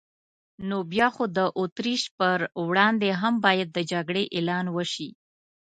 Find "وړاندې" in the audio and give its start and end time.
2.67-3.09